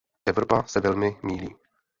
Evropa 0.25 0.63
se 0.67 0.79
velmi 0.79 1.19
mýlí. 1.23 1.55